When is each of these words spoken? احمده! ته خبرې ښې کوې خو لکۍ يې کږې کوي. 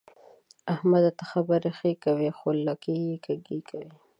احمده! 0.73 1.11
ته 1.17 1.23
خبرې 1.31 1.71
ښې 1.77 1.91
کوې 2.03 2.29
خو 2.37 2.47
لکۍ 2.67 2.99
يې 3.09 3.17
کږې 3.25 3.59
کوي. 3.69 3.91